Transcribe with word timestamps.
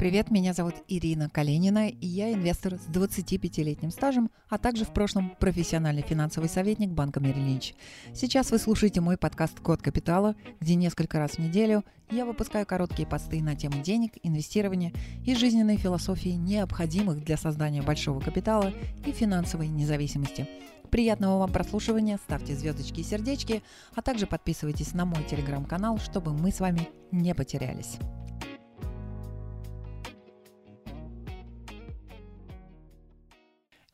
Привет, 0.00 0.30
меня 0.30 0.54
зовут 0.54 0.76
Ирина 0.88 1.28
Калинина, 1.28 1.90
и 1.90 2.06
я 2.06 2.32
инвестор 2.32 2.76
с 2.76 2.86
25-летним 2.88 3.90
стажем, 3.90 4.30
а 4.48 4.56
также 4.56 4.86
в 4.86 4.94
прошлом 4.94 5.36
профессиональный 5.38 6.00
финансовый 6.00 6.48
советник 6.48 6.88
банка 6.88 7.20
Merrill 7.20 7.74
Сейчас 8.14 8.50
вы 8.50 8.58
слушаете 8.58 9.02
мой 9.02 9.18
подкаст 9.18 9.60
«Код 9.60 9.82
капитала», 9.82 10.36
где 10.58 10.74
несколько 10.74 11.18
раз 11.18 11.32
в 11.32 11.38
неделю 11.40 11.84
я 12.10 12.24
выпускаю 12.24 12.64
короткие 12.64 13.06
посты 13.06 13.42
на 13.42 13.54
тему 13.56 13.82
денег, 13.82 14.14
инвестирования 14.22 14.94
и 15.26 15.34
жизненной 15.34 15.76
философии, 15.76 16.30
необходимых 16.30 17.22
для 17.22 17.36
создания 17.36 17.82
большого 17.82 18.20
капитала 18.20 18.72
и 19.04 19.12
финансовой 19.12 19.68
независимости. 19.68 20.48
Приятного 20.88 21.40
вам 21.40 21.52
прослушивания, 21.52 22.18
ставьте 22.24 22.56
звездочки 22.56 23.00
и 23.00 23.04
сердечки, 23.04 23.62
а 23.94 24.00
также 24.00 24.26
подписывайтесь 24.26 24.94
на 24.94 25.04
мой 25.04 25.24
телеграм-канал, 25.24 25.98
чтобы 25.98 26.32
мы 26.32 26.52
с 26.52 26.60
вами 26.60 26.88
не 27.12 27.34
потерялись. 27.34 27.98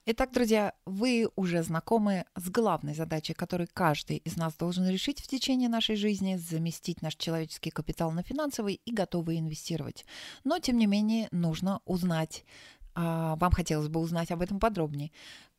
Итак, 0.09 0.31
друзья, 0.33 0.73
вы 0.85 1.29
уже 1.35 1.65
знакомы 1.65 2.27
с 2.37 2.49
главной 2.49 2.95
задачей, 2.95 3.35
которую 3.35 3.69
каждый 3.75 4.19
из 4.19 4.37
нас 4.37 4.55
должен 4.55 4.89
решить 4.89 5.21
в 5.21 5.27
течение 5.27 5.69
нашей 5.69 5.97
жизни– 5.97 6.37
заместить 6.37 7.03
наш 7.03 7.17
человеческий 7.17 7.71
капитал 7.71 8.13
на 8.13 8.23
финансовый 8.23 8.81
и 8.85 8.93
готовы 8.93 9.37
инвестировать. 9.37 10.05
Но, 10.45 10.61
тем 10.61 10.79
не 10.79 10.87
менее, 10.87 11.27
нужно 11.33 11.81
узнать, 11.87 12.45
а, 12.95 13.35
вам 13.35 13.51
хотелось 13.51 13.89
бы 13.89 13.99
узнать 13.99 14.31
об 14.31 14.43
этом 14.43 14.61
подробнее. 14.61 15.11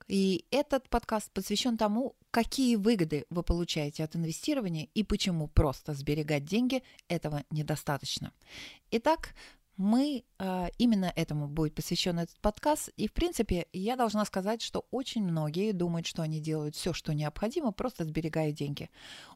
И 0.07 0.45
этот 0.49 0.87
подкаст 0.87 1.29
посвящен 1.33 1.75
тому, 1.75 2.15
какие 2.31 2.77
выгоды 2.77 3.25
вы 3.29 3.43
получаете 3.43 4.05
от 4.05 4.15
инвестирования 4.15 4.87
и 4.93 5.03
почему 5.03 5.49
просто 5.49 5.93
сберегать 5.93 6.45
деньги 6.45 6.83
этого 7.09 7.43
недостаточно. 7.51 8.31
Итак, 8.91 9.35
мы 9.77 10.23
э, 10.39 10.67
именно 10.79 11.13
этому 11.15 11.47
будет 11.47 11.75
посвящен 11.75 12.19
этот 12.19 12.39
подкаст. 12.41 12.89
И, 12.97 13.07
в 13.07 13.13
принципе, 13.13 13.67
я 13.73 13.95
должна 13.95 14.25
сказать, 14.25 14.61
что 14.61 14.85
очень 14.91 15.23
многие 15.23 15.71
думают, 15.71 16.07
что 16.07 16.23
они 16.23 16.39
делают 16.39 16.75
все, 16.75 16.93
что 16.93 17.13
необходимо, 17.13 17.71
просто 17.71 18.03
сберегая 18.03 18.51
деньги. 18.51 18.89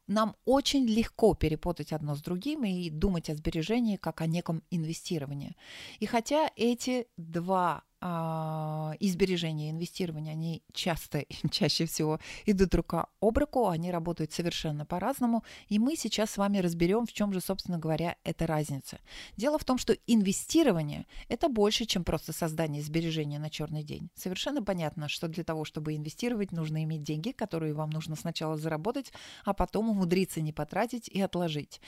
Нам 0.08 0.36
очень 0.46 0.86
легко 0.86 1.36
перепутать 1.36 1.94
одно 1.94 2.16
с 2.16 2.22
другим 2.22 2.64
и 2.64 2.90
думать 2.90 3.30
о 3.30 3.36
сбережении 3.36 3.98
как 3.98 4.22
о 4.22 4.26
неком 4.26 4.64
инвестировании. 4.72 5.56
И 6.00 6.08
хотя 6.08 6.50
эти 6.56 7.08
два 7.18 7.62
а, 7.72 7.84
и 8.04 9.10
сбережения, 9.12 9.70
инвестирования, 9.70 10.32
они 10.32 10.64
часто, 10.74 11.26
чаще 11.52 11.86
всего 11.86 12.20
идут 12.48 12.74
рука 12.74 13.08
об 13.22 13.38
руку, 13.38 13.68
они 13.68 13.92
работают 13.92 14.32
совершенно 14.32 14.86
по-разному, 14.86 15.44
и 15.68 15.78
мы 15.78 15.96
сейчас 15.96 16.32
с 16.32 16.38
вами 16.38 16.58
разберем, 16.58 17.06
в 17.06 17.14
чем 17.14 17.32
же, 17.32 17.42
собственно 17.42 17.78
говоря, 17.78 18.16
эта 18.24 18.48
разница. 18.48 19.00
Дело 19.38 19.60
в 19.60 19.66
том, 19.66 19.78
что 19.78 19.94
инвестирование– 20.08 21.06
это 21.30 21.48
больше, 21.48 21.86
чем 21.86 22.04
просто 22.04 22.34
создание 22.34 22.82
сбережения 22.82 23.38
на 23.38 23.52
черный 23.52 23.84
день. 23.84 24.10
Совершенно 24.16 24.64
понятно, 24.64 25.08
что 25.08 25.28
для 25.28 25.44
того, 25.44 25.64
чтобы 25.64 25.96
инвестировать, 25.96 26.52
нужно 26.52 26.84
иметь 26.84 27.04
деньги, 27.04 27.32
которые 27.32 27.76
вам 27.76 27.92
нужно 27.92 28.16
сначала 28.16 28.58
заработать, 28.58 29.14
а 29.46 29.54
потом 29.54 29.90
умудриться 29.90 30.42
не 30.42 30.54
потратить 30.54 31.08
и 31.08 31.22
отложить. 31.22 31.82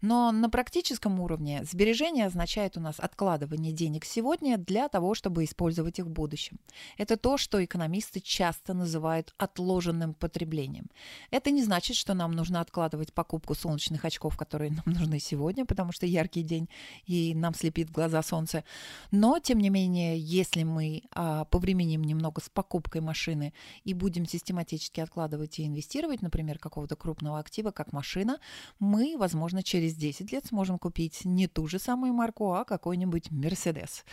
Но 0.00 0.30
на 0.30 0.48
практическом 0.48 1.18
уровне 1.18 1.64
сбережение 1.64 2.26
означает 2.26 2.76
у 2.76 2.80
нас 2.80 3.00
откладывание 3.00 3.72
денег 3.72 4.04
сегодня 4.04 4.58
для 4.58 4.88
того, 4.88 5.14
чтобы 5.14 5.42
использовать 5.42 5.55
использовать 5.56 5.98
их 5.98 6.06
в 6.06 6.10
будущем. 6.10 6.58
Это 6.98 7.16
то, 7.16 7.38
что 7.38 7.64
экономисты 7.64 8.20
часто 8.20 8.74
называют 8.74 9.34
отложенным 9.38 10.12
потреблением. 10.14 10.86
Это 11.30 11.50
не 11.50 11.62
значит, 11.62 11.96
что 11.96 12.14
нам 12.14 12.32
нужно 12.32 12.60
откладывать 12.60 13.12
покупку 13.12 13.54
солнечных 13.54 14.04
очков, 14.04 14.36
которые 14.36 14.70
нам 14.70 14.82
нужны 15.00 15.18
сегодня, 15.18 15.64
потому 15.64 15.92
что 15.92 16.06
яркий 16.06 16.42
день 16.42 16.68
и 17.06 17.34
нам 17.34 17.54
слепит 17.54 17.90
глаза 17.90 18.22
солнце. 18.22 18.64
Но, 19.10 19.38
тем 19.38 19.58
не 19.58 19.70
менее, 19.70 20.18
если 20.18 20.64
мы 20.64 21.02
а, 21.12 21.44
повременим 21.44 22.04
немного 22.04 22.40
с 22.42 22.48
покупкой 22.48 23.00
машины 23.00 23.52
и 23.84 23.94
будем 23.94 24.26
систематически 24.26 25.00
откладывать 25.00 25.58
и 25.58 25.66
инвестировать, 25.66 26.22
например, 26.22 26.58
какого-то 26.58 26.96
крупного 26.96 27.38
актива, 27.38 27.70
как 27.70 27.92
машина, 27.92 28.40
мы, 28.78 29.16
возможно, 29.18 29.62
через 29.62 29.94
10 29.94 30.32
лет 30.32 30.44
сможем 30.46 30.78
купить 30.78 31.24
не 31.24 31.48
ту 31.48 31.66
же 31.66 31.78
самую 31.78 32.12
марку, 32.12 32.52
а 32.52 32.64
какой-нибудь 32.64 33.30
Мерседес. 33.30 34.04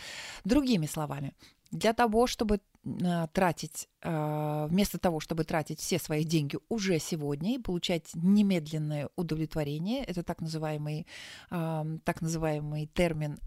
Другими 0.44 0.86
словами, 0.86 1.33
для 1.70 1.92
того, 1.92 2.26
чтобы 2.26 2.60
а, 3.04 3.26
тратить, 3.28 3.88
а, 4.02 4.66
вместо 4.66 4.98
того, 4.98 5.18
чтобы 5.18 5.44
тратить 5.44 5.80
все 5.80 5.98
свои 5.98 6.24
деньги 6.24 6.58
уже 6.68 6.98
сегодня 6.98 7.54
и 7.54 7.58
получать 7.58 8.10
немедленное 8.14 9.08
удовлетворение, 9.16 10.04
это 10.04 10.22
так 10.22 10.40
называемый, 10.40 11.06
а, 11.50 11.86
так 12.04 12.20
называемый 12.20 12.86
термин 12.86 13.38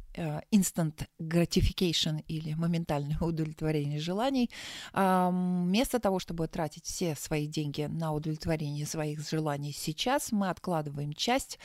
instant 0.52 1.06
gratification 1.22 2.24
или 2.28 2.56
моментальное 2.56 3.18
удовлетворение 3.22 4.00
желаний, 4.00 4.50
вместо 4.92 6.00
того, 6.00 6.18
чтобы 6.18 6.48
тратить 6.48 6.86
все 6.86 7.14
свои 7.14 7.46
деньги 7.46 7.84
на 7.84 8.12
удовлетворение 8.14 8.88
своих 8.88 9.30
желаний 9.30 9.72
сейчас, 9.72 10.32
мы 10.32 10.50
откладываем 10.50 11.14
часть 11.14 11.60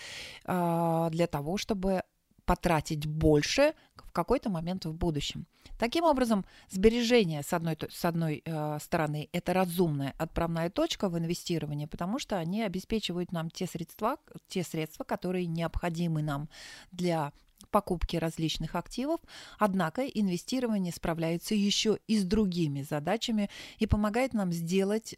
для 0.45 1.27
того, 1.31 1.57
чтобы 1.57 2.03
потратить 2.45 3.07
больше 3.07 3.75
в 3.95 4.13
какой-то 4.13 4.51
момент 4.51 4.85
в 4.85 4.93
будущем. 4.93 5.47
Таким 5.79 6.05
образом, 6.05 6.45
сбережение, 6.69 7.43
с 7.43 7.53
одной, 7.53 7.77
с 7.91 8.05
одной 8.05 8.43
э, 8.45 8.79
стороны, 8.81 9.29
это 9.33 9.53
разумная 9.53 10.15
отправная 10.19 10.71
точка 10.71 11.09
в 11.09 11.19
инвестировании, 11.19 11.87
потому 11.87 12.19
что 12.19 12.37
они 12.37 12.63
обеспечивают 12.63 13.33
нам 13.33 13.51
те 13.51 13.67
средства, 13.67 14.19
те 14.49 14.63
средства, 14.63 15.05
которые 15.05 15.47
необходимы 15.47 16.23
нам 16.23 16.49
для 16.91 17.33
покупки 17.73 18.17
различных 18.17 18.77
активов, 18.77 19.21
однако 19.59 20.07
инвестирование 20.07 20.93
справляется 20.93 21.57
еще 21.57 21.99
и 22.07 22.17
с 22.17 22.25
другими 22.25 22.83
задачами 22.83 23.51
и 23.79 23.87
помогает 23.87 24.35
нам 24.35 24.53
сделать 24.53 25.17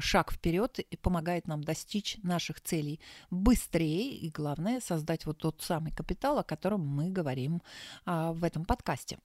шаг 0.00 0.32
вперед 0.32 0.78
и 0.78 0.96
помогает 0.96 1.48
нам 1.48 1.64
достичь 1.64 2.18
наших 2.22 2.60
целей 2.60 3.00
быстрее 3.30 4.16
и, 4.16 4.30
главное, 4.30 4.80
создать 4.80 5.26
вот 5.26 5.38
тот 5.38 5.62
самый 5.62 5.90
капитал, 5.90 6.38
о 6.38 6.44
котором 6.44 6.86
мы 6.86 7.10
говорим 7.10 7.62
а, 8.04 8.32
в 8.32 8.44
этом 8.44 8.64
подкасте. 8.64 9.18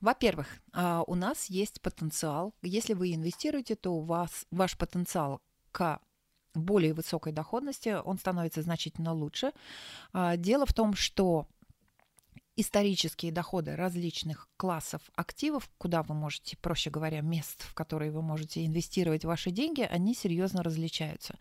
Во-первых, 0.00 0.48
а, 0.72 1.02
у 1.06 1.14
нас 1.14 1.46
есть 1.46 1.80
потенциал. 1.80 2.54
Если 2.62 2.92
вы 2.94 3.14
инвестируете, 3.14 3.74
то 3.74 3.94
у 3.94 4.00
вас 4.00 4.46
ваш 4.50 4.76
потенциал 4.76 5.40
к 5.72 6.00
более 6.54 6.92
высокой 6.92 7.32
доходности, 7.32 7.96
он 8.04 8.18
становится 8.18 8.62
значительно 8.62 9.12
лучше. 9.14 9.52
А, 10.12 10.36
дело 10.36 10.66
в 10.66 10.72
том, 10.72 10.94
что 10.94 11.46
исторические 12.56 13.32
доходы 13.32 13.76
различных 13.76 14.48
классов 14.56 15.00
активов, 15.16 15.70
куда 15.78 16.02
вы 16.02 16.14
можете, 16.14 16.56
проще 16.58 16.90
говоря, 16.90 17.20
мест, 17.20 17.62
в 17.62 17.74
которые 17.74 18.10
вы 18.10 18.22
можете 18.22 18.64
инвестировать 18.66 19.24
ваши 19.24 19.50
деньги, 19.50 19.82
они 19.82 20.14
серьезно 20.14 20.62
различаются. 20.62 21.38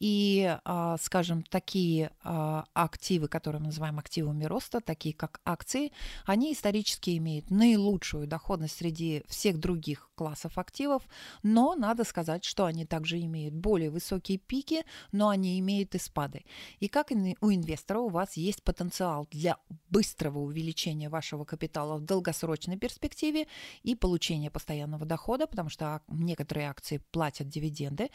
И, 0.00 0.58
а, 0.64 0.96
скажем, 0.98 1.42
такие 1.42 2.10
а, 2.22 2.66
активы, 2.74 3.28
которые 3.28 3.60
мы 3.60 3.66
называем 3.66 3.98
активами 3.98 4.44
роста, 4.44 4.80
такие 4.80 5.14
как 5.14 5.40
акции, 5.44 5.92
они 6.26 6.52
исторически 6.52 7.16
имеют 7.18 7.50
наилучшую 7.50 8.26
доходность 8.26 8.76
среди 8.76 9.22
всех 9.28 9.58
других 9.58 10.10
классов 10.14 10.58
активов, 10.58 11.04
но 11.44 11.76
надо 11.76 12.02
сказать, 12.02 12.44
что 12.44 12.64
они 12.64 12.84
также 12.84 13.20
имеют 13.20 13.54
более 13.54 13.90
высокие 13.90 14.38
пики, 14.38 14.84
но 15.12 15.28
они 15.28 15.60
имеют 15.60 15.94
и 15.94 15.98
спады. 15.98 16.44
И 16.80 16.88
как 16.88 17.12
у 17.12 17.52
инвестора 17.52 18.00
у 18.00 18.08
вас 18.08 18.36
есть 18.36 18.62
потенциал 18.64 19.28
для 19.30 19.56
быстрого 19.88 20.47
увеличения 20.48 21.08
вашего 21.08 21.44
капитала 21.44 21.96
в 21.98 22.02
долгосрочной 22.02 22.76
перспективе 22.76 23.46
и 23.82 23.94
получения 23.94 24.50
постоянного 24.50 25.06
дохода, 25.06 25.46
потому 25.46 25.70
что 25.70 26.02
некоторые 26.08 26.68
акции 26.68 27.00
платят 27.10 27.48
дивиденды. 27.48 28.10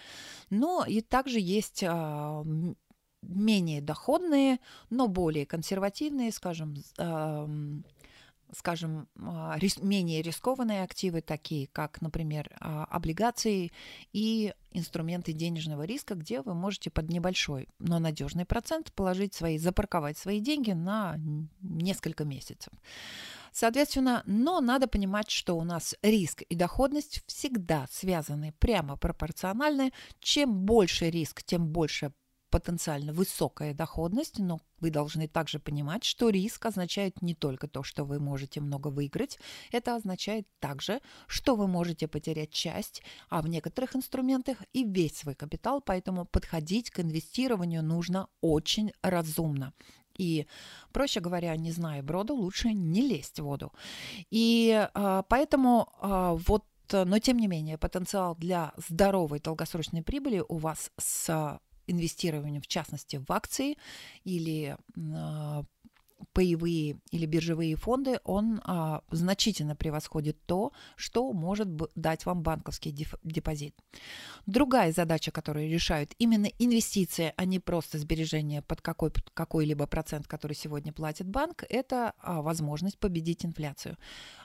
Но 0.50 0.86
и 0.86 1.02
также 1.02 1.40
есть 1.40 1.84
а, 1.88 2.44
менее 3.22 3.82
доходные, 3.82 4.60
но 4.90 5.08
более 5.08 5.46
консервативные, 5.46 6.32
скажем, 6.32 6.76
скажем, 8.56 9.08
а, 9.20 9.58
менее 9.82 10.22
рискованные 10.22 10.84
активы, 10.84 11.22
такие 11.22 11.68
как, 11.68 12.02
например, 12.02 12.50
а, 12.60 12.86
облигации 12.86 13.72
и 14.12 14.54
инструменты 14.72 15.34
денежного 15.34 15.84
риска, 15.84 16.16
где 16.16 16.42
вы 16.42 16.54
можете 16.54 16.90
под 16.90 17.10
небольшой, 17.10 17.70
но 17.80 18.00
надежный 18.00 18.46
процент 18.46 18.92
положить 18.94 19.34
свои, 19.34 19.58
запарковать 19.58 20.18
свои 20.18 20.40
деньги 20.40 20.72
на 20.72 21.20
несколько 21.62 22.26
месяцев. 22.26 22.74
Соответственно, 23.52 24.24
но 24.26 24.62
надо 24.62 24.88
понимать, 24.88 25.30
что 25.30 25.56
у 25.56 25.64
нас 25.64 25.96
риск 26.02 26.42
и 26.42 26.56
доходность 26.56 27.22
всегда 27.28 27.86
связаны 27.92 28.54
прямо 28.58 28.98
пропорциональны. 28.98 29.94
Чем 30.20 30.66
больше 30.66 31.12
риск, 31.12 31.44
тем 31.44 31.68
больше 31.68 32.14
потенциально 32.54 33.14
высокая 33.14 33.74
доходность, 33.74 34.38
но 34.38 34.60
вы 34.80 34.92
должны 34.92 35.28
также 35.28 35.58
понимать, 35.58 36.04
что 36.04 36.30
риск 36.30 36.68
означает 36.68 37.20
не 37.24 37.34
только 37.34 37.68
то, 37.68 37.82
что 37.82 38.04
вы 38.04 38.20
можете 38.20 38.62
много 38.62 38.90
выиграть, 38.90 39.40
это 39.72 39.96
означает 39.96 40.46
также, 40.60 41.02
что 41.26 41.56
вы 41.56 41.68
можете 41.68 42.08
потерять 42.08 42.52
часть, 42.52 43.02
а 43.30 43.42
в 43.42 43.48
некоторых 43.48 43.96
инструментах 43.96 44.58
и 44.72 44.84
весь 44.84 45.18
свой 45.18 45.34
капитал, 45.34 45.82
поэтому 45.82 46.26
подходить 46.26 46.92
к 46.92 47.00
инвестированию 47.00 47.82
нужно 47.82 48.28
очень 48.42 48.92
разумно. 49.02 49.74
И, 50.16 50.46
проще 50.92 51.22
говоря, 51.22 51.56
не 51.58 51.72
зная 51.72 52.04
броду, 52.04 52.36
лучше 52.36 52.72
не 52.72 53.02
лезть 53.02 53.40
в 53.40 53.46
воду. 53.46 53.72
И 54.30 54.88
а, 54.94 55.24
поэтому 55.24 55.92
а, 56.00 56.36
вот, 56.36 56.66
но 56.92 57.18
тем 57.18 57.38
не 57.38 57.48
менее, 57.48 57.80
потенциал 57.80 58.36
для 58.36 58.74
здоровой 58.78 59.40
долгосрочной 59.40 60.04
прибыли 60.04 60.44
у 60.48 60.58
вас 60.60 60.92
с 61.00 61.60
инвестированием, 61.88 62.62
в 62.62 62.68
частности, 62.68 63.18
в 63.18 63.32
акции 63.32 63.78
или 64.24 64.78
а, 65.16 65.64
паевые 66.32 67.00
или 67.12 67.26
биржевые 67.26 67.76
фонды, 67.76 68.20
он 68.24 68.62
а, 68.64 69.02
значительно 69.12 69.76
превосходит 69.76 70.38
то, 70.46 70.72
что 70.96 71.32
может 71.34 71.68
дать 71.96 72.26
вам 72.26 72.42
банковский 72.42 72.92
депозит. 73.24 73.76
Другая 74.46 74.92
задача, 74.92 75.32
которую 75.32 75.70
решают 75.70 76.14
именно 76.20 76.48
инвестиции, 76.60 77.34
а 77.36 77.46
не 77.46 77.60
просто 77.60 77.98
сбережения 77.98 78.62
под 78.62 78.82
какой, 78.82 79.12
какой-либо 79.34 79.86
процент, 79.88 80.28
который 80.28 80.54
сегодня 80.54 80.94
платит 80.94 81.28
банк, 81.28 81.64
это 81.70 82.14
а, 82.20 82.42
возможность 82.42 82.98
победить 82.98 83.46
инфляцию. 83.46 83.98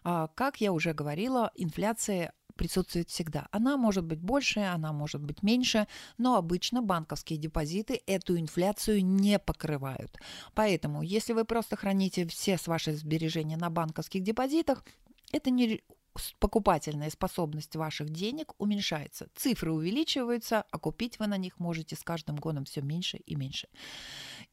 А, 0.05 0.29
как 0.29 0.61
я 0.61 0.73
уже 0.73 0.93
говорила, 0.93 1.50
инфляция 1.55 2.32
присутствует 2.58 3.08
всегда. 3.08 3.49
Она 3.52 3.78
может 3.78 4.05
быть 4.05 4.20
больше, 4.20 4.60
она 4.60 4.93
может 4.93 5.22
быть 5.22 5.43
меньше, 5.43 5.87
но 6.19 6.37
обычно 6.37 6.82
банковские 6.82 7.38
депозиты 7.38 8.02
эту 8.06 8.38
инфляцию 8.38 9.02
не 9.02 9.38
покрывают. 9.38 10.19
Поэтому, 10.55 11.02
если 11.02 11.32
вы 11.32 11.46
просто 11.46 11.76
храните 11.76 12.26
все 12.26 12.58
ваши 12.66 12.93
сбережения 12.94 13.56
на 13.56 13.70
банковских 13.70 14.22
депозитах, 14.22 14.84
это 15.32 15.50
не 15.50 15.82
покупательная 16.38 17.10
способность 17.10 17.76
ваших 17.76 18.10
денег 18.10 18.55
уменьшается. 18.58 19.28
Цифры 19.34 19.72
увеличиваются, 19.72 20.64
а 20.70 20.78
купить 20.78 21.19
вы 21.19 21.26
на 21.26 21.37
них 21.37 21.58
можете 21.58 21.96
с 21.96 22.02
каждым 22.02 22.37
годом 22.37 22.64
все 22.64 22.81
меньше 22.82 23.19
и 23.19 23.37
меньше. 23.37 23.69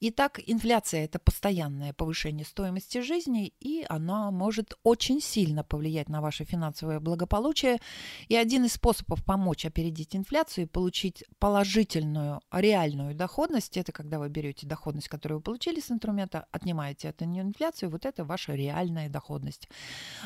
Итак, 0.02 0.40
инфляция– 0.46 1.06
это 1.06 1.20
постоянное 1.20 1.94
повышение 1.94 2.46
стоимости 2.46 3.02
жизни, 3.02 3.54
и 3.60 3.86
она 3.90 4.32
может 4.32 4.78
очень 4.84 5.22
сильно 5.22 5.64
повлиять 5.64 6.10
на 6.10 6.22
ваше 6.22 6.44
финансовое 6.44 7.00
благополучие. 7.00 7.80
И 8.28 8.36
один 8.36 8.66
из 8.66 8.74
способов 8.74 9.24
помочь 9.24 9.66
опередить 9.66 10.16
инфляцию 10.16 10.66
и 10.66 10.68
получить 10.68 11.24
положительную, 11.40 12.42
реальную 12.52 13.16
доходность– 13.16 13.78
это 13.78 13.92
когда 13.92 14.20
вы 14.20 14.30
берете 14.30 14.68
доходность, 14.68 15.08
которую 15.08 15.40
вы 15.40 15.44
получили 15.44 15.80
с 15.80 15.92
инструмента, 15.92 16.48
отнимаете 16.52 17.10
эту 17.10 17.26
инфляцию, 17.26 17.90
вот 17.90 18.06
это 18.06 18.26
ваша 18.26 18.54
реальная 18.54 19.10
доходность. 19.10 19.70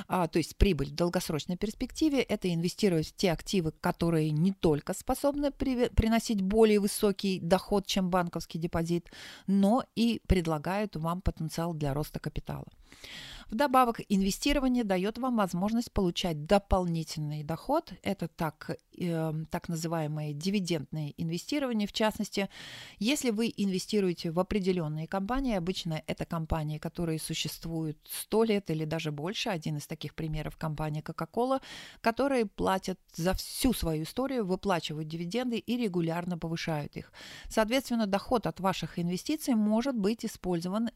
А, 0.07 0.27
то 0.27 0.39
есть 0.39 0.57
прибыль 0.57 0.89
в 0.89 0.95
долгосрочной 1.19 1.57
перспективе– 1.57 2.21
это 2.29 2.53
инвестировать 2.53 3.07
в 3.07 3.15
те 3.15 3.31
активы, 3.31 3.71
которые 3.81 4.31
не 4.31 4.53
только 4.53 4.93
способны 4.93 5.51
при, 5.51 5.89
приносить 5.89 6.41
более 6.41 6.79
высокий 6.79 7.39
доход, 7.39 7.85
чем 7.85 8.09
банковский 8.09 8.59
депозит, 8.59 9.11
но 9.47 9.83
и 9.97 10.21
предлагают 10.27 10.95
вам 10.95 11.21
потенциал 11.21 11.73
для 11.73 11.93
роста 11.93 12.19
капитала. 12.19 12.65
Вдобавок, 13.49 13.99
инвестирование 14.09 14.83
дает 14.83 15.17
вам 15.17 15.37
возможность 15.37 15.91
получать 15.91 16.45
дополнительный 16.45 17.43
доход. 17.43 17.93
Это 18.03 18.27
так, 18.27 18.77
э, 18.97 19.33
так 19.49 19.69
называемое 19.69 20.33
дивидендное 20.33 21.13
инвестирование. 21.17 21.87
В 21.87 21.93
частности, 21.93 22.47
если 22.99 23.31
вы 23.31 23.51
инвестируете 23.57 24.29
в 24.29 24.39
определенные 24.39 25.07
компании, 25.07 25.55
обычно 25.55 26.03
это 26.05 26.25
компании, 26.25 26.77
которые 26.77 27.19
существуют 27.19 27.97
100 28.07 28.43
лет 28.43 28.69
или 28.69 28.85
даже 28.85 29.11
больше, 29.11 29.49
один 29.49 29.77
из 29.77 29.87
таких 29.87 30.13
примеров 30.13 30.55
компания 30.55 31.01
Coca-Cola, 31.01 31.59
которые 32.01 32.45
платят 32.45 32.99
за 33.15 33.33
всю 33.33 33.73
свою 33.73 34.03
историю, 34.03 34.45
выплачивают 34.45 35.07
дивиденды 35.07 35.57
и 35.57 35.75
регулярно 35.75 36.37
повышают 36.37 36.95
их. 36.97 37.11
Соответственно, 37.47 38.05
доход 38.05 38.45
от 38.45 38.59
ваших 38.59 38.99
инвестиций 38.99 39.55
может 39.55 39.95
быть 39.95 40.23
использован 40.23 40.89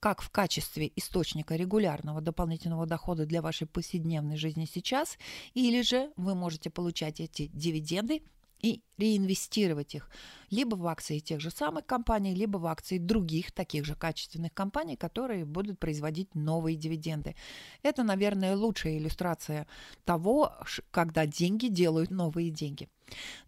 как 0.00 0.22
в 0.22 0.30
качестве 0.30 0.92
источника 0.96 1.56
регулярного 1.56 2.20
дополнительного 2.20 2.86
дохода 2.86 3.26
для 3.26 3.42
вашей 3.42 3.66
повседневной 3.66 4.36
жизни 4.36 4.66
сейчас, 4.72 5.18
или 5.54 5.82
же 5.82 6.10
вы 6.16 6.34
можете 6.34 6.70
получать 6.70 7.20
эти 7.20 7.48
дивиденды 7.48 8.22
и 8.60 8.82
реинвестировать 8.96 9.94
их 9.94 10.10
либо 10.50 10.76
в 10.76 10.86
акции 10.86 11.18
тех 11.18 11.40
же 11.40 11.50
самых 11.50 11.86
компаний, 11.86 12.34
либо 12.34 12.58
в 12.58 12.66
акции 12.66 12.98
других 12.98 13.52
таких 13.52 13.84
же 13.84 13.94
качественных 13.94 14.52
компаний, 14.54 14.96
которые 14.96 15.44
будут 15.44 15.78
производить 15.78 16.34
новые 16.34 16.76
дивиденды. 16.76 17.34
Это, 17.82 18.02
наверное, 18.02 18.56
лучшая 18.56 18.98
иллюстрация 18.98 19.66
того, 20.04 20.52
когда 20.90 21.26
деньги 21.26 21.68
делают 21.68 22.10
новые 22.10 22.50
деньги. 22.50 22.88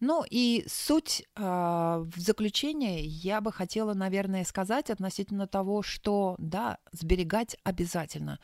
Ну 0.01 0.25
и 0.29 0.65
суть 0.69 1.23
э, 1.37 1.43
в 1.43 2.19
заключение 2.19 3.05
я 3.05 3.41
бы 3.41 3.53
хотела, 3.53 3.95
наверное, 3.95 4.45
сказать 4.45 4.91
относительно 4.91 5.47
того, 5.47 5.83
что 5.83 6.37
да, 6.39 6.79
сберегать 6.93 7.57
обязательно. 7.65 8.39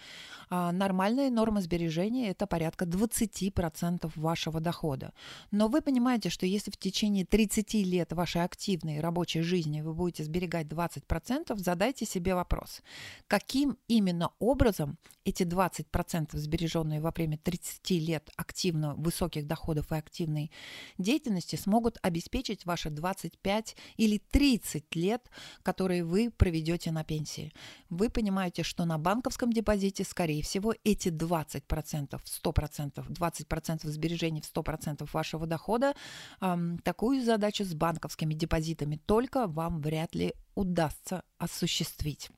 Э, 0.51 0.71
нормальная 0.73 1.31
норма 1.31 1.61
сбережения 1.61 2.31
это 2.31 2.47
порядка 2.47 2.85
20% 2.85 4.11
вашего 4.15 4.61
дохода. 4.61 5.13
Но 5.51 5.69
вы 5.69 5.81
понимаете, 5.81 6.31
что 6.31 6.47
если 6.47 6.71
в 6.71 6.77
течение 6.77 7.25
30 7.25 7.75
лет 7.75 8.13
вашей 8.13 8.43
активной 8.47 9.01
рабочей 9.01 9.43
жизни 9.43 9.83
вы 9.83 9.93
будете 9.93 10.25
сберегать 10.25 10.67
20%, 10.69 11.55
задайте 11.57 12.07
себе 12.07 12.35
вопрос, 12.35 12.81
каким 13.29 13.77
именно 13.89 14.31
образом 14.39 14.97
эти 15.27 15.43
20% 15.43 16.37
сбереженные 16.37 17.01
во 17.01 17.11
время 17.11 17.37
30 17.37 17.91
лет 17.91 18.31
активно 18.37 18.95
высоких 18.95 19.47
доходов 19.47 19.91
и 19.91 19.97
активной 19.97 20.53
деятельности 20.99 21.57
смогут 21.57 21.99
обеспечить 22.03 22.65
ваши 22.65 22.91
25 22.91 23.77
или 23.97 24.19
30 24.19 24.95
лет, 24.95 25.29
которые 25.65 26.05
вы 26.05 26.31
проведете 26.31 26.93
на 26.93 27.03
пенсии. 27.03 27.53
Вы 27.91 28.09
понимаете, 28.09 28.63
что 28.63 28.85
на 28.85 28.99
банковском 28.99 29.53
депозите, 29.53 30.05
скорее 30.05 30.43
всего, 30.43 30.75
эти 30.85 31.09
20%, 31.09 32.21
100%, 32.25 33.09
20% 33.09 33.89
сбережений 33.89 34.41
в 34.41 34.45
100% 34.45 35.09
вашего 35.13 35.47
дохода, 35.47 35.95
эм, 36.41 36.79
такую 36.79 37.25
задачу 37.25 37.65
с 37.65 37.75
банковскими 37.75 38.35
депозитами 38.37 39.01
только 39.07 39.47
вам 39.47 39.81
вряд 39.81 40.15
ли 40.15 40.35
удастся 40.55 41.23
осуществить. 41.39 42.31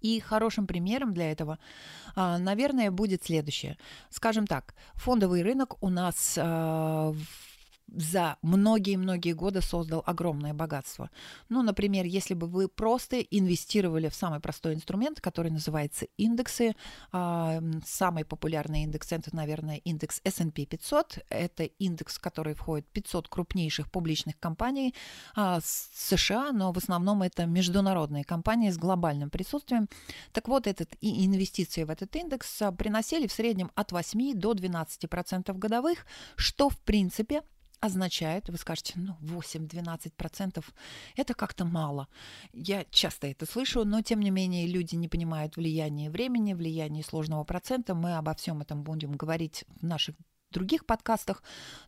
И 0.00 0.20
хорошим 0.20 0.66
примером 0.66 1.14
для 1.14 1.30
этого, 1.32 1.58
а, 2.14 2.38
наверное, 2.38 2.90
будет 2.90 3.24
следующее. 3.24 3.78
Скажем 4.10 4.46
так, 4.46 4.74
фондовый 4.94 5.42
рынок 5.42 5.82
у 5.82 5.88
нас 5.88 6.36
а, 6.38 7.14
за 7.94 8.36
многие-многие 8.42 9.32
годы 9.32 9.60
создал 9.60 10.02
огромное 10.06 10.54
богатство. 10.54 11.10
Ну, 11.48 11.62
например, 11.62 12.04
если 12.04 12.34
бы 12.34 12.46
вы 12.46 12.68
просто 12.68 13.20
инвестировали 13.20 14.08
в 14.08 14.14
самый 14.14 14.40
простой 14.40 14.74
инструмент, 14.74 15.20
который 15.20 15.50
называется 15.50 16.06
индексы, 16.16 16.74
э, 17.12 17.60
самый 17.84 18.24
популярный 18.24 18.82
индекс 18.84 19.12
это, 19.12 19.34
наверное, 19.34 19.76
индекс 19.76 20.20
S&P 20.24 20.66
500. 20.66 21.18
Это 21.28 21.64
индекс, 21.64 22.16
в 22.16 22.20
который 22.20 22.54
входит 22.54 22.86
500 22.86 23.28
крупнейших 23.28 23.90
публичных 23.90 24.38
компаний 24.38 24.94
э, 25.36 25.58
США, 25.62 26.52
но 26.52 26.72
в 26.72 26.78
основном 26.78 27.22
это 27.22 27.46
международные 27.46 28.24
компании 28.24 28.70
с 28.70 28.78
глобальным 28.78 29.30
присутствием. 29.30 29.88
Так 30.32 30.48
вот, 30.48 30.66
этот, 30.66 30.94
и 31.00 31.26
инвестиции 31.26 31.84
в 31.84 31.90
этот 31.90 32.14
индекс 32.16 32.62
приносили 32.78 33.26
в 33.26 33.32
среднем 33.32 33.70
от 33.74 33.92
8 33.92 34.34
до 34.34 34.52
12% 34.52 35.52
годовых, 35.58 36.06
что, 36.36 36.68
в 36.68 36.78
принципе, 36.78 37.42
означает, 37.80 38.48
вы 38.48 38.58
скажете, 38.58 38.94
ну, 38.96 39.16
8-12% 39.20 40.64
это 41.16 41.34
как-то 41.34 41.64
мало. 41.64 42.08
Я 42.52 42.84
часто 42.90 43.26
это 43.26 43.46
слышу, 43.46 43.84
но 43.84 44.02
тем 44.02 44.20
не 44.20 44.30
менее 44.30 44.66
люди 44.66 44.94
не 44.94 45.08
понимают 45.08 45.56
влияние 45.56 46.10
времени, 46.10 46.54
влияние 46.54 47.02
сложного 47.02 47.44
процента. 47.44 47.94
Мы 47.94 48.16
обо 48.16 48.34
всем 48.34 48.60
этом 48.60 48.82
будем 48.82 49.12
говорить 49.12 49.64
в 49.80 49.84
наших 49.84 50.14
других 50.50 50.84
подкастах. 50.84 51.42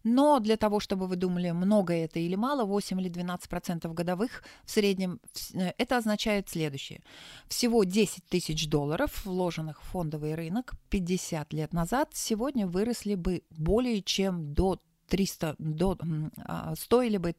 Но 0.04 0.38
для 0.40 0.56
того, 0.56 0.80
чтобы 0.80 1.06
вы 1.06 1.16
думали, 1.16 1.50
много 1.50 1.94
это 1.94 2.18
или 2.18 2.36
мало, 2.36 2.64
8 2.64 3.00
или 3.00 3.10
12% 3.10 3.92
годовых 3.92 4.44
в 4.64 4.70
среднем, 4.70 5.20
э, 5.54 5.72
это 5.78 5.96
означает 5.96 6.48
следующее. 6.48 7.02
Всего 7.48 7.84
10 7.84 8.24
тысяч 8.26 8.68
долларов, 8.68 9.24
вложенных 9.24 9.82
в 9.82 9.86
фондовый 9.86 10.34
рынок 10.34 10.74
50 10.90 11.52
лет 11.52 11.72
назад, 11.72 12.10
сегодня 12.14 12.66
выросли 12.66 13.14
бы 13.14 13.42
более 13.50 14.02
чем 14.02 14.54
до 14.54 14.80
300 15.12 15.56
до, 15.58 15.98
а, 16.46 16.74
стоили 16.74 17.18
бы 17.18 17.34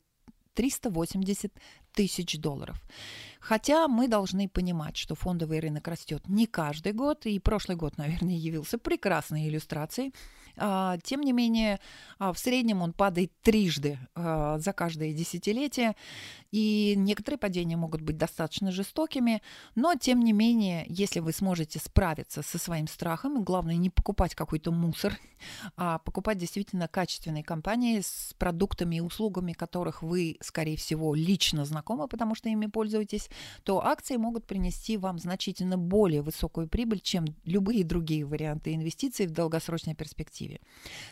380 0.53 1.51
тысяч 1.92 2.38
долларов. 2.38 2.80
Хотя 3.39 3.88
мы 3.88 4.08
должны 4.08 4.48
понимать, 4.48 4.96
что 4.96 5.15
фондовый 5.15 5.60
рынок 5.60 5.88
растет 5.88 6.22
не 6.30 6.46
каждый 6.46 6.94
год, 6.94 7.25
и 7.25 7.39
прошлый 7.39 7.75
год, 7.75 7.98
наверное, 7.98 8.36
явился 8.36 8.77
прекрасной 8.77 9.50
иллюстрацией 9.50 10.13
а, 10.56 10.98
тем 11.03 11.22
не 11.22 11.34
менее, 11.34 11.80
а, 12.20 12.32
в 12.32 12.38
среднем 12.38 12.84
он 12.84 12.94
падает 12.94 13.32
трижды 13.42 13.98
за 14.15 14.74
каждое 14.75 15.12
десятилетие, 15.12 15.96
и 16.53 16.93
некоторые 16.95 17.39
падения 17.39 17.75
могут 17.75 18.01
быть 18.01 18.15
достаточно 18.15 18.72
жестокими, 18.72 19.41
но 19.74 19.95
тем 19.95 20.19
не 20.19 20.33
менее, 20.33 20.86
если 20.88 21.19
вы 21.19 21.33
сможете 21.33 21.79
справиться 21.79 22.43
со 22.43 22.60
своим 22.60 22.88
страхом, 22.88 23.43
главное 23.43 23.75
не 23.75 23.89
покупать 23.89 24.36
какой-то 24.36 24.72
мусор, 24.72 25.17
а 25.77 25.98
покупать 25.98 26.38
действительно 26.38 26.88
качественные 26.88 27.43
компании 27.43 28.01
с 28.01 28.36
продуктами 28.38 28.98
и 28.98 29.00
услугами, 29.00 29.53
которых 29.53 30.03
вы, 30.03 30.38
скорее 30.41 30.77
всего, 30.77 31.15
лично 31.15 31.65
знакомы, 31.65 32.07
потому 32.07 32.36
что 32.36 32.50
ими 32.50 32.67
пользуетесь, 32.67 33.29
то 33.63 33.83
акции 33.83 34.17
могут 34.17 34.45
принести 34.45 34.98
вам 34.98 35.17
значительно 35.17 35.79
более 35.79 36.22
высокую 36.22 36.67
прибыль, 36.67 37.00
чем 37.00 37.25
любые 37.45 37.83
другие 37.83 38.25
варианты 38.25 38.75
инвестиций 38.75 39.25
в 39.25 39.31
долгосрочной 39.31 39.95
перспективе. 39.95 40.60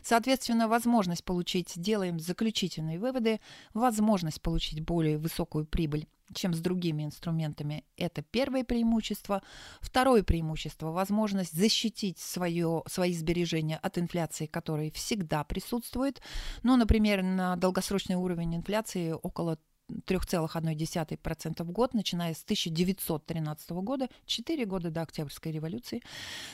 Соответственно, 0.03 0.67
возможность 0.67 1.23
получить, 1.23 1.73
делаем 1.77 2.19
заключительные 2.19 2.99
выводы, 2.99 3.39
возможность 3.73 4.39
получить 4.39 4.81
более 4.81 5.17
высокую 5.17 5.30
прибыль 5.69 6.07
чем 6.33 6.53
с 6.53 6.59
другими 6.59 7.03
инструментами. 7.03 7.83
Это 7.97 8.21
первое 8.21 8.63
преимущество. 8.63 9.41
Второе 9.81 10.23
преимущество– 10.23 10.91
возможность 10.91 11.53
защитить 11.53 12.19
свое, 12.19 12.83
свои 12.87 13.13
сбережения 13.13 13.77
от 13.77 13.97
инфляции, 13.97 14.45
которая 14.45 14.91
всегда 14.91 15.43
присутствует. 15.43 16.21
Ну, 16.63 16.77
например, 16.77 17.23
на 17.23 17.55
долгосрочный 17.55 18.15
уровень 18.15 18.55
инфляции 18.55 19.11
около 19.11 19.57
3,1% 19.89 21.63
в 21.63 21.71
год, 21.71 21.93
начиная 21.93 22.33
с 22.33 22.43
1913 22.43 23.71
года, 23.71 24.07
4 24.25 24.65
года 24.65 24.89
до 24.89 25.01
Октябрьской 25.01 25.51
революции. 25.51 26.01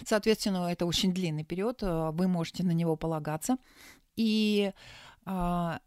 Соответственно, 0.05 0.69
это 0.71 0.87
очень 0.87 1.13
длинный 1.13 1.43
период, 1.43 1.81
вы 1.83 2.27
можете 2.27 2.63
на 2.63 2.71
него 2.71 2.95
полагаться. 2.95 3.57
И 4.15 4.71
а, 5.25 5.81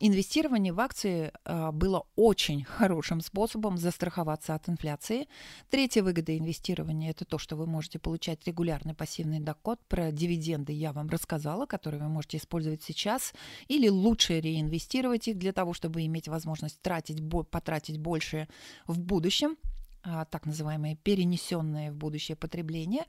инвестирование 0.00 0.72
в 0.72 0.80
акции 0.80 1.32
э, 1.44 1.70
было 1.72 2.06
очень 2.16 2.64
хорошим 2.64 3.20
способом 3.20 3.78
застраховаться 3.78 4.54
от 4.54 4.68
инфляции. 4.68 5.28
Третья 5.70 6.02
выгода 6.02 6.36
инвестирования– 6.36 7.10
это 7.12 7.24
то, 7.24 7.38
что 7.38 7.56
вы 7.56 7.66
можете 7.66 7.98
получать 7.98 8.46
регулярный 8.46 8.94
пассивный 8.94 9.40
доход. 9.40 9.80
Про 9.88 10.12
дивиденды 10.12 10.72
я 10.72 10.92
вам 10.92 11.08
рассказала, 11.08 11.66
которые 11.66 12.02
вы 12.02 12.08
можете 12.08 12.38
использовать 12.38 12.82
сейчас, 12.82 13.32
или 13.68 13.88
лучше 13.88 14.40
реинвестировать 14.40 15.28
их 15.28 15.38
для 15.38 15.52
того, 15.52 15.74
чтобы 15.74 16.04
иметь 16.06 16.28
возможность 16.28 16.80
тратить, 16.82 17.22
потратить 17.50 17.98
больше 17.98 18.48
в 18.86 18.98
будущем– 18.98 19.56
а, 19.66 19.77
так 20.30 20.46
называемые 20.46 20.96
перенесенные 20.96 21.90
в 21.90 21.96
будущее 21.96 22.36
потребление. 22.36 23.04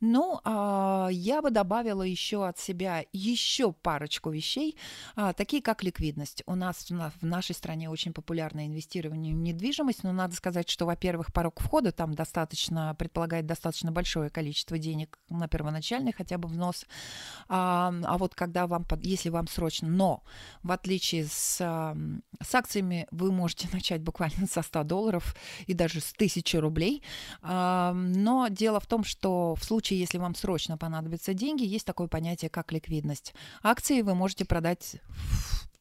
Ну, 0.00 0.40
а, 0.44 1.08
я 1.10 1.40
бы 1.42 1.50
добавила 1.50 2.02
еще 2.02 2.46
от 2.46 2.58
себя 2.58 3.04
еще 3.12 3.72
парочку 3.72 4.30
вещей, 4.30 4.76
а, 5.16 5.32
такие 5.32 5.62
как 5.62 5.82
ликвидность. 5.82 6.42
У 6.46 6.54
нас 6.54 6.90
в 6.90 7.24
нашей 7.24 7.54
стране 7.54 7.88
очень 7.88 8.12
популярно 8.12 8.66
инвестирование 8.66 9.34
в 9.34 9.38
недвижимость, 9.38 10.02
но 10.04 10.12
надо 10.12 10.34
сказать, 10.34 10.68
что, 10.68 10.86
во-первых, 10.86 11.32
порог 11.32 11.60
входа 11.60 11.92
там 11.92 12.14
достаточно, 12.14 12.94
предполагает 12.98 13.46
достаточно 13.46 13.92
большое 13.92 14.30
количество 14.30 14.78
денег 14.78 15.18
на 15.28 15.48
первоначальный 15.48 16.12
хотя 16.12 16.38
бы 16.38 16.48
взнос. 16.48 16.86
А, 17.48 17.92
а 18.04 18.18
вот 18.18 18.34
когда 18.34 18.66
вам, 18.66 18.86
если 19.00 19.30
вам 19.30 19.48
срочно, 19.48 19.88
но 19.88 20.22
в 20.62 20.72
отличие 20.72 21.26
с, 21.26 21.56
с 22.42 22.54
акциями 22.54 23.06
вы 23.10 23.32
можете 23.32 23.68
начать 23.72 24.02
буквально 24.02 24.46
со 24.46 24.62
100 24.62 24.84
долларов 24.84 25.34
и 25.66 25.74
даже 25.74 26.00
с 26.00 26.12
1000 26.12 26.33
тысячи 26.34 26.56
рублей. 26.56 27.02
Но 27.42 28.48
дело 28.50 28.80
в 28.80 28.86
том, 28.86 29.04
что 29.04 29.54
в 29.54 29.64
случае, 29.64 30.00
если 30.00 30.18
вам 30.18 30.34
срочно 30.34 30.76
понадобятся 30.76 31.34
деньги, 31.34 31.64
есть 31.64 31.86
такое 31.86 32.08
понятие, 32.08 32.50
как 32.50 32.72
ликвидность. 32.72 33.34
Акции 33.62 34.02
вы 34.02 34.14
можете 34.14 34.44
продать 34.44 34.96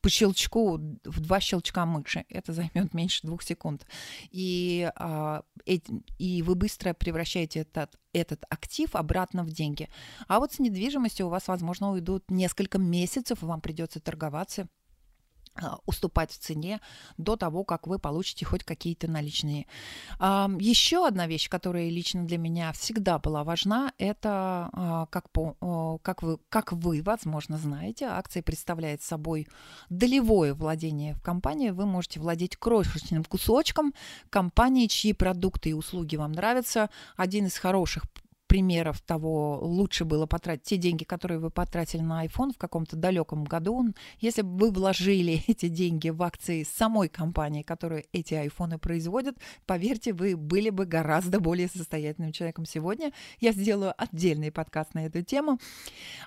по 0.02 0.10
щелчку, 0.10 0.78
в 1.06 1.20
два 1.22 1.40
щелчка 1.40 1.86
мыши. 1.86 2.26
Это 2.30 2.52
займет 2.52 2.94
меньше 2.94 3.26
двух 3.26 3.42
секунд. 3.42 3.88
И, 4.32 4.92
и 6.20 6.44
вы 6.44 6.56
быстро 6.56 6.94
превращаете 6.94 7.62
этот, 7.62 7.96
этот 8.12 8.44
актив 8.50 8.94
обратно 8.96 9.44
в 9.44 9.50
деньги. 9.50 9.88
А 10.28 10.40
вот 10.40 10.54
с 10.54 10.60
недвижимостью 10.60 11.28
у 11.28 11.30
вас, 11.30 11.48
возможно, 11.48 11.92
уйдут 11.92 12.30
несколько 12.30 12.80
месяцев, 12.80 13.42
и 13.42 13.46
вам 13.46 13.62
придется 13.62 14.02
торговаться 14.02 14.64
а, 14.64 14.83
уступать 15.86 16.32
в 16.32 16.38
цене 16.38 16.82
до 17.18 17.36
того, 17.36 17.64
как 17.64 17.88
вы 17.88 18.00
получите 18.00 18.46
хоть 18.46 18.64
какие-то 18.64 19.10
наличные. 19.10 19.68
Еще 20.20 21.06
одна 21.06 21.28
вещь, 21.28 21.50
которая 21.50 21.90
лично 21.90 22.26
для 22.26 22.38
меня 22.38 22.72
всегда 22.74 23.20
была 23.20 23.44
важна, 23.44 23.94
это, 23.98 24.70
а, 24.74 25.06
как, 25.08 25.30
по, 25.30 26.00
как, 26.02 26.24
вы, 26.24 26.38
как 26.50 26.74
вы, 26.74 27.02
возможно, 27.04 27.58
знаете, 27.58 28.06
акции 28.06 28.42
представляет 28.42 29.02
собой 29.02 29.48
долевое 29.90 30.54
владение 30.54 31.14
в 31.14 31.22
компании. 31.22 31.70
Вы 31.70 31.86
можете 31.86 32.20
владеть 32.20 32.58
крошечным 32.58 33.24
кусочком 33.24 33.94
компании, 34.30 34.88
чьи 34.88 35.14
продукты 35.14 35.70
и 35.70 35.74
услуги 35.74 36.16
вам 36.16 36.32
нравятся. 36.32 36.90
Один 37.16 37.46
из 37.46 37.58
хороших 37.58 38.04
примеров 38.54 39.02
того, 39.02 39.58
лучше 39.64 40.06
было 40.06 40.28
потратить 40.28 40.62
те 40.62 40.78
деньги, 40.78 41.06
которые 41.06 41.40
вы 41.40 41.50
потратили 41.50 42.02
на 42.02 42.24
iPhone 42.24 42.54
в 42.54 42.58
каком-то 42.60 42.96
далеком 42.96 43.46
году, 43.46 43.84
если 44.20 44.44
бы 44.44 44.68
вы 44.68 44.72
вложили 44.72 45.42
эти 45.48 45.70
деньги 45.70 46.10
в 46.10 46.22
акции 46.22 46.62
самой 46.62 47.10
компании, 47.10 47.64
которая 47.64 48.04
эти 48.14 48.36
айфоны 48.36 48.78
производит, 48.78 49.38
поверьте, 49.66 50.14
вы 50.14 50.38
были 50.38 50.70
бы 50.70 50.86
гораздо 50.86 51.40
более 51.40 51.68
состоятельным 51.68 52.32
человеком 52.32 52.66
сегодня. 52.66 53.12
Я 53.40 53.54
сделаю 53.54 53.96
отдельный 53.98 54.52
подкаст 54.52 54.94
на 54.94 55.08
эту 55.08 55.24
тему. 55.24 55.58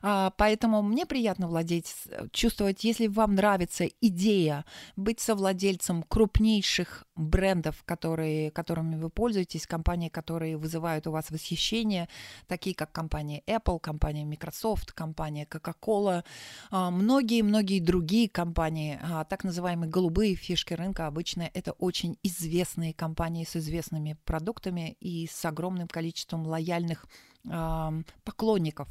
А, 0.03 0.33
поэтому 0.37 0.83
мне 0.83 1.07
приятно 1.07 1.47
владеть, 1.47 1.95
чувствовать, 2.33 2.83
если 2.83 3.07
вам 3.07 3.37
нравится 3.37 3.85
идея 4.01 4.65
быть 4.97 5.21
совладельцем 5.21 6.03
крупнейших 6.03 7.06
брендов, 7.17 7.83
которые, 7.85 8.51
которыми 8.51 8.97
вы 8.97 9.11
пользуетесь, 9.11 9.67
компании, 9.67 10.09
которые 10.09 10.57
вызывают 10.57 11.07
у 11.07 11.11
вас 11.11 11.31
восхищение, 11.31 12.09
такие 12.47 12.77
как 12.77 12.93
компания 12.93 13.43
Apple, 13.47 13.81
компания 13.81 14.25
Microsoft, 14.25 14.93
компания 14.93 15.47
Coca-Cola, 15.47 16.25
а, 16.71 16.91
многие-многие 16.91 17.81
другие 17.81 18.29
компании, 18.29 18.99
а, 19.03 19.25
так 19.25 19.45
называемые 19.45 19.91
голубые 19.91 20.35
фишки 20.35 20.75
рынка, 20.75 21.07
обычно 21.07 21.51
это 21.55 21.73
очень 21.73 22.19
известные 22.23 22.93
компании 22.93 23.45
с 23.45 23.57
известными 23.57 24.17
продуктами 24.25 24.97
и 25.01 25.27
с 25.27 25.45
огромным 25.45 25.89
количеством 25.89 26.47
лояльных 26.47 27.07
поклонников 28.25 28.89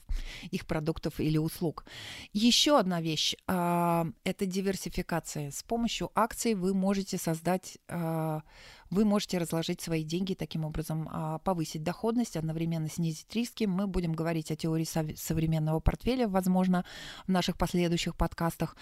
их 0.52 0.66
продуктов 0.66 1.20
или 1.20 1.38
услуг. 1.38 1.86
Еще 2.34 2.80
одна 2.80 3.02
вещь– 3.02 3.36
это 3.48 4.14
диверсификация. 4.46 5.52
С 5.52 5.64
помощью 5.64 6.12
акций 6.16 6.54
вы 6.56 6.74
можете 6.74 7.18
создать 7.18 7.78
вы 8.89 9.06
можете 9.06 9.38
разложить 9.38 9.82
свои 9.82 10.04
деньги 10.04 10.34
таким 10.34 10.65
образом, 10.65 11.10
а, 11.12 11.39
повысить 11.39 11.84
доходность, 11.84 12.38
одновременно 12.38 12.89
снизить 12.89 13.34
риски. 13.34 13.65
Мы 13.65 13.88
будем 13.88 14.13
говорить 14.13 14.51
о 14.51 14.56
теории 14.56 14.86
современного 15.15 15.80
портфеля, 15.80 16.27
возможно, 16.27 16.86
в 17.25 17.32
наших 17.32 17.58
последующих 17.58 18.15
подкастах. 18.15 18.75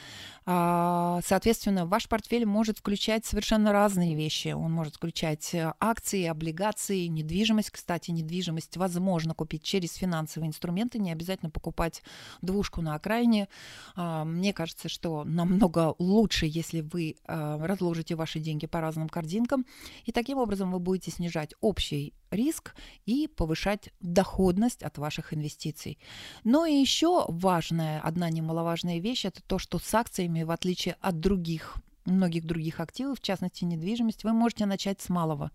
А, 0.45 1.22
соответственно, 1.25 1.86
ваш 1.86 2.07
портфель 2.07 2.45
может 2.45 2.79
включать 2.79 3.25
совершенно 3.25 3.72
разные 3.72 4.15
вещи. 4.15 4.50
Он 4.50 4.72
может 4.72 4.95
включать 4.95 5.53
э, 5.53 5.74
акции, 5.79 6.25
облигации, 6.25 7.05
недвижимость. 7.07 7.72
Кстати, 7.72 8.12
недвижимость 8.12 8.77
возможно 8.77 9.33
купить 9.33 9.63
через 9.63 9.95
финансовые 9.95 10.50
инструменты, 10.50 11.00
не 11.00 11.12
обязательно 11.12 11.50
покупать 11.50 12.03
двушку 12.41 12.81
на 12.81 12.95
окраине. 12.95 13.48
А, 13.95 14.25
мне 14.25 14.53
кажется, 14.53 14.89
что 14.89 15.24
намного 15.24 15.95
лучше, 15.98 16.45
если 16.45 16.81
вы 16.81 17.15
разложите 17.25 18.15
ваши 18.15 18.39
деньги 18.39 18.65
по 18.65 18.81
разным 18.81 19.10
корзинкам 19.10 19.65
и 20.05 20.12
таким 20.12 20.38
образом 20.38 20.71
вы 20.71 20.79
будете 20.79 21.12
снижать 21.12 21.53
общий 21.62 22.13
риск 22.31 22.75
и 23.05 23.27
повышать 23.27 23.89
доходность 24.00 24.83
от 24.83 24.97
ваших 24.97 25.33
инвестиций. 25.33 26.00
Но 26.43 26.65
и 26.65 26.73
еще 26.73 27.25
важная, 27.27 28.00
одна 28.01 28.29
немаловажная 28.29 29.00
вещь, 29.00 29.25
это 29.25 29.41
то, 29.43 29.59
что 29.59 29.79
с 29.79 29.93
акциями, 29.93 30.43
в 30.43 30.51
отличие 30.51 30.97
от 31.01 31.19
других 31.19 31.77
многих 32.05 32.45
других 32.45 32.79
активов, 32.79 33.19
в 33.19 33.22
частности 33.22 33.63
недвижимость, 33.63 34.24
вы 34.24 34.33
можете 34.33 34.65
начать 34.65 35.01
с 35.01 35.10
малого. 35.10 35.51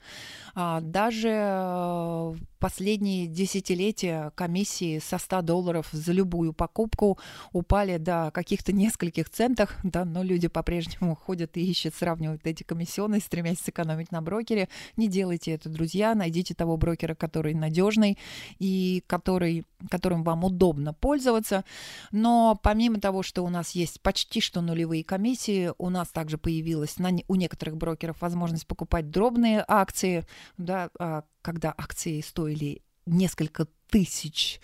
А, 0.54 0.80
даже 0.80 1.30
э, 1.30 2.34
последние 2.58 3.26
десятилетия 3.26 4.32
комиссии 4.34 4.98
со 4.98 5.18
100 5.18 5.42
долларов 5.42 5.88
за 5.92 6.12
любую 6.12 6.52
покупку 6.52 7.18
упали 7.52 7.98
до 7.98 8.30
каких-то 8.32 8.72
нескольких 8.72 9.28
центов, 9.30 9.76
да, 9.82 10.04
но 10.04 10.22
люди 10.22 10.48
по-прежнему 10.48 11.14
ходят 11.14 11.56
и 11.56 11.70
ищут, 11.70 11.94
сравнивают 11.94 12.46
эти 12.46 12.62
комиссионные, 12.62 13.20
стремясь 13.20 13.60
сэкономить 13.60 14.12
на 14.12 14.22
брокере. 14.22 14.68
Не 14.96 15.08
делайте 15.08 15.52
это, 15.52 15.68
друзья, 15.68 16.14
найдите 16.14 16.54
того 16.54 16.76
брокера, 16.76 17.14
который 17.14 17.54
надежный 17.54 18.18
и 18.58 19.02
который, 19.06 19.64
которым 19.90 20.22
вам 20.22 20.44
удобно 20.44 20.94
пользоваться. 20.94 21.64
Но 22.10 22.58
помимо 22.62 23.00
того, 23.00 23.22
что 23.22 23.44
у 23.44 23.48
нас 23.48 23.72
есть 23.72 24.00
почти 24.00 24.40
что 24.40 24.60
нулевые 24.60 25.04
комиссии, 25.04 25.72
у 25.78 25.90
нас 25.90 26.08
также 26.08 26.37
появилась 26.38 26.98
на, 26.98 27.10
у 27.28 27.34
некоторых 27.34 27.76
брокеров 27.76 28.20
возможность 28.20 28.66
покупать 28.66 29.10
дробные 29.10 29.64
акции, 29.66 30.26
да, 30.56 30.90
а, 30.98 31.24
когда 31.42 31.74
акции 31.76 32.20
стоили 32.20 32.82
несколько 33.06 33.66
тысяч 33.90 34.60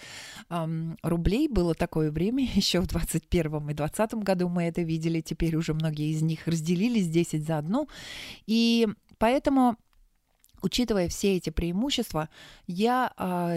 эм, 0.51 0.97
рублей. 1.03 1.49
Было 1.49 1.75
такое 1.75 2.11
время, 2.11 2.45
еще 2.55 2.81
в 2.81 2.87
2021 2.87 3.71
и 3.71 3.75
2020 3.75 4.15
году 4.15 4.49
мы 4.49 4.65
это 4.65 4.83
видели. 4.83 5.21
Теперь 5.21 5.57
уже 5.57 5.75
многие 5.75 6.11
из 6.11 6.23
них 6.23 6.47
разделились 6.47 7.09
10 7.09 7.45
за 7.45 7.59
одну. 7.59 7.89
И 8.47 8.87
поэтому 9.19 9.77
Учитывая 10.65 11.11
все 11.11 11.37
эти 11.37 11.51
преимущества, 11.51 12.31
я, 12.67 13.13
а, 13.19 13.55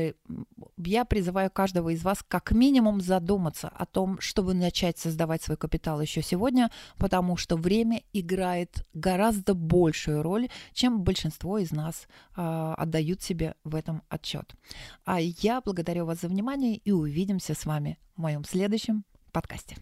я 0.76 1.06
призываю 1.06 1.50
каждого 1.50 1.88
из 1.94 2.04
вас 2.04 2.22
как 2.28 2.52
минимум 2.52 3.00
задуматься 3.00 3.70
о 3.70 3.86
том, 3.86 4.20
чтобы 4.20 4.54
начать 4.54 4.98
создавать 4.98 5.42
свой 5.42 5.56
капитал 5.56 6.02
еще 6.02 6.22
сегодня, 6.22 6.70
потому 6.98 7.38
что 7.38 7.56
время 7.56 8.02
играет 8.12 8.86
гораздо 8.94 9.54
большую 9.54 10.22
роль, 10.22 10.50
чем 10.74 11.04
большинство 11.04 11.60
из 11.60 11.72
нас 11.72 12.10
а, 12.36 12.76
отдают 12.76 13.24
себе 13.24 13.56
в 13.64 13.76
этом 13.76 14.04
отчет. 14.10 14.54
А 15.06 15.22
я 15.22 15.62
благодарю 15.62 16.04
вас 16.04 16.20
за 16.20 16.28
внимание 16.28 16.76
и 16.76 16.92
увидимся 16.92 17.54
с 17.54 17.66
вами 17.66 17.98
в 18.18 18.22
моем 18.22 18.44
следующем 18.44 19.06
подкасте. 19.32 19.78